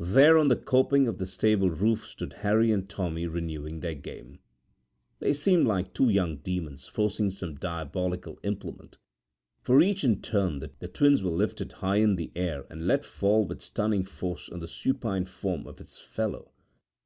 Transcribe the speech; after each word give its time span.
There, 0.00 0.38
on 0.38 0.48
the 0.48 0.56
coping 0.56 1.06
of 1.06 1.18
the 1.18 1.26
stable 1.26 1.68
roof, 1.68 2.06
stood 2.06 2.32
Harry 2.32 2.72
and 2.72 2.88
Tommy 2.88 3.26
renewing 3.26 3.80
their 3.80 3.92
game. 3.94 4.38
They 5.18 5.34
seemed 5.34 5.66
like 5.66 5.92
two 5.92 6.08
young 6.08 6.38
demons 6.38 6.86
forging 6.86 7.30
some 7.30 7.56
diabolical 7.56 8.38
implement, 8.42 8.96
for 9.60 9.82
each 9.82 10.02
in 10.02 10.22
turn 10.22 10.60
the 10.60 10.88
twins 10.88 11.22
were 11.22 11.30
lifted 11.30 11.72
high 11.72 11.96
in 11.96 12.16
air 12.34 12.64
and 12.70 12.86
let 12.86 13.04
fall 13.04 13.46
with 13.46 13.60
stunning 13.60 14.04
force 14.06 14.48
on 14.48 14.60
the 14.60 14.66
supine 14.66 15.26
form 15.26 15.66
of 15.66 15.78
its 15.78 16.00
fellow. 16.00 16.52